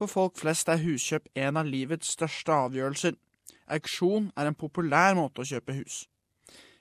[0.00, 3.18] For folk flest er huskjøp en av livets største avgjørelser.
[3.76, 6.06] Auksjon er en populær måte å kjøpe hus.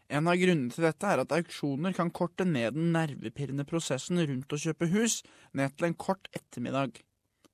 [0.07, 4.55] En av grunnene til dette er at auksjoner kan korte ned den nervepirrende prosessen rundt
[4.55, 5.19] å kjøpe hus
[5.51, 6.95] ned til en kort ettermiddag.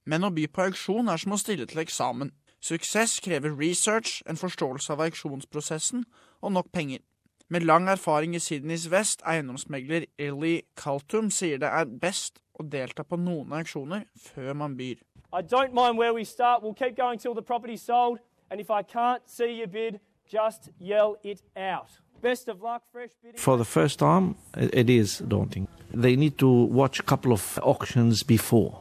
[0.05, 2.29] Men å by på auksjon er som å stille til eksamen.
[2.61, 6.05] Suksess krever research, en forståelse av auksjonsprosessen
[6.45, 7.01] og nok penger.
[7.49, 13.03] Med lang erfaring i Sydneys vest, eiendomsmegler Illy Kaltum sier det er best å delta
[13.03, 15.01] på noen auksjoner før man byr.
[15.35, 16.63] I don't mind where we start.
[16.63, 18.19] We'll keep going till the property's sold.
[18.49, 21.89] And if I can't see your bid, just yell it out.
[22.21, 23.37] Best of luck, fresh bidding.
[23.37, 25.67] For the first time, it it is daunting.
[25.91, 28.79] They need to watch a couple of auctions before,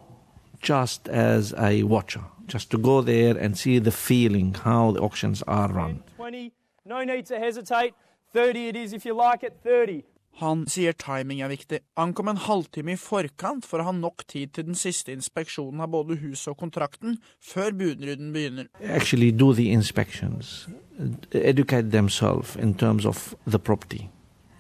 [0.61, 5.43] just as a watcher, just to go there and see the feeling, how the auctions
[5.49, 6.03] are run.
[6.17, 6.53] 20,
[6.85, 7.95] no need to hesitate.
[8.33, 10.05] 30 it is if you like it, 30.
[10.41, 11.79] Han sier timing er viktig.
[12.01, 15.93] Ankom en halvtime i forkant for å ha nok tid til den siste inspeksjonen av
[15.93, 18.67] både huset og kontrakten, før budrunden begynner.
[18.83, 20.67] Actually, do the inspections,
[21.31, 24.09] educate themselves in terms of the property,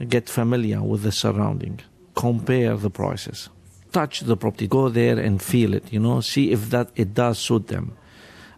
[0.09, 1.81] get familiar with the surrounding,
[2.15, 3.51] compare the prices,
[3.93, 7.39] touch the property, go there and feel it, you know, see if that it does
[7.39, 7.97] suit them.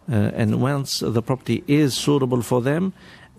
[0.09, 2.61] Uh, and once the property is suitable for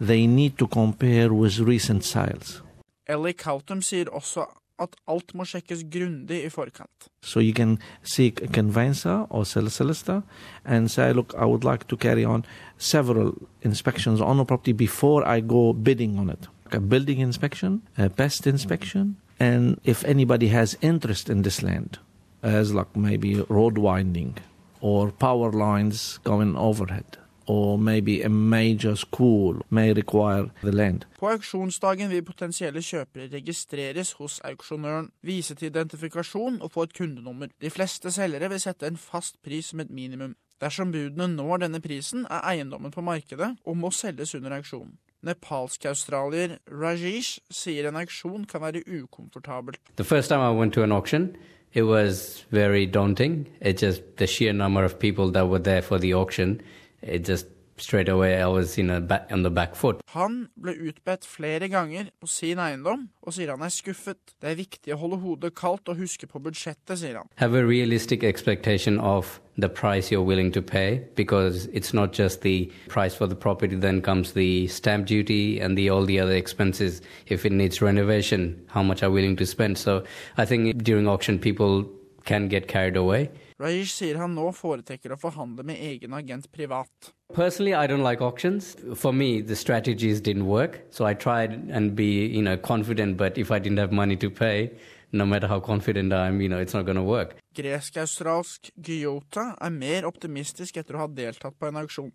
[0.01, 2.63] they need to compare with recent sales.
[3.09, 4.45] Ellie Coughton sier også
[4.79, 7.09] at alt må sjekkes grundig i forkant.
[7.23, 10.23] So you can seek a conveyancer or solicitor
[10.65, 12.45] and say, look, I would like to carry on
[12.79, 16.49] several inspections on a property before I go bidding on it.
[16.73, 21.99] A building inspection, a pest inspection, and if anybody has interest in this land,
[22.43, 24.37] as like maybe road winding
[24.81, 27.17] or power lines going overhead,
[27.49, 31.05] or maybe a major school may require the land.
[31.19, 37.49] På auksjonsdagen vil potensielle kjøpere registreres hos auksjonøren, vise til identifikasjon og få et kundenummer.
[37.61, 40.37] De fleste selgere vil sette en fast pris som et minimum.
[40.61, 44.99] Dersom budene når denne prisen, er eiendommen på markedet og må selges under auksjonen.
[45.27, 49.81] Nepalsk-australier Rajesh sier en auksjon kan være ukomfortabelt.
[49.97, 51.37] The first time I went to an auction,
[51.73, 53.49] it was very daunting.
[53.61, 56.61] It just the sheer number of people that were there for the auction,
[57.03, 57.47] it just
[57.81, 60.01] straight away I was in back, on the back foot.
[60.15, 64.35] Han ble utbedt flere ganger på sin eiendom, og sier han er skuffet.
[64.41, 67.31] Det er viktig å holde hodet kaldt og huske på budsjettet, sier han.
[67.37, 72.43] Have a realistic expectation of the price you're willing to pay because it's not just
[72.43, 76.37] the price for the property then comes the stamp duty and the all the other
[76.37, 80.05] expenses if it needs renovation how much are willing to spend so
[80.37, 81.85] i think during auction people
[82.31, 83.29] can get carried away
[83.59, 87.09] Rajesh sier han nå foretrekker å forhandle med egen agent privat.
[87.35, 88.77] Personally, I don't like auctions.
[88.95, 90.79] For me, the strategies didn't work.
[90.91, 93.17] So I tried and be, you know, confident.
[93.17, 94.71] But if I didn't have money to pay,
[95.11, 97.35] no matter how confident I am, you know, it's not going to work.
[97.59, 102.13] Gresk-australsk Gyota er mer optimistisk etter å ha deltatt på en auksjon.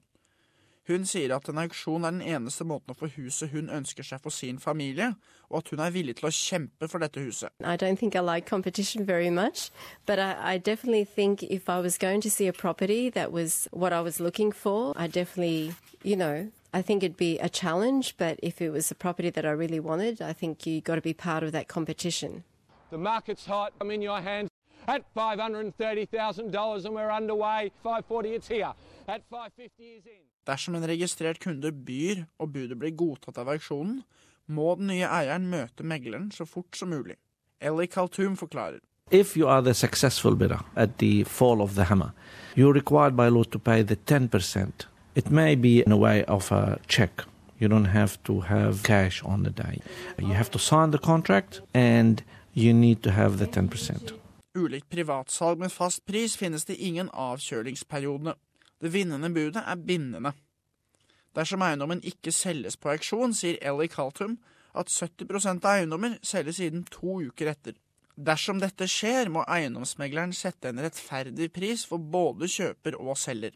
[0.88, 4.20] Hun sier at en auksjon er den eneste måten å få huset hun ønsker seg
[4.20, 5.14] for sin familie,
[5.48, 7.54] og at hun er villig til å kjempe for dette huset.
[7.64, 9.72] I don't think I like competition very much,
[10.06, 13.70] but I, I definitely think if I was going to see a property that was
[13.72, 15.74] what I was looking for, I definitely,
[16.04, 19.46] you know, I think it'd be a challenge, but if it was a property that
[19.46, 22.44] I really wanted, I think you got to be part of that competition.
[22.90, 23.72] The market's hot.
[23.80, 24.50] I'm in your hands
[24.88, 27.72] at $530,000 and we're underway.
[27.84, 28.74] 540 it's here.
[29.08, 30.33] At 550 is in.
[30.48, 34.02] Dersom en registrert kunde byr og budet blir godtatt av auksjonen,
[34.48, 37.16] må den nye eieren møte megleren så fort som mulig.
[37.62, 38.82] Ellie Kaltum forklarer.
[39.12, 42.12] If you are the successful bidder at the fall of the hammer,
[42.56, 44.88] you're required by law to pay the 10%.
[45.16, 47.24] It may be in a way of a check.
[47.60, 49.82] You don't have to have cash on the day.
[50.18, 52.24] You have to sign the contract and
[52.54, 54.14] you need to have the 10%.
[54.58, 58.36] Ulikt privatsalg med fast pris finnes det ingen avkjølingsperiode.
[58.84, 60.34] Det vinnende budet er bindende.
[61.34, 64.38] Dersom eiendommen ikke selges på auksjon, sier Ellie Kaltum
[64.78, 67.78] at 70% av eiendommer selges innen to uker etter.
[68.14, 73.52] Dersom dette skjer, må eiendomsmegleren sette en rettferdig pris for både kjøper og selger.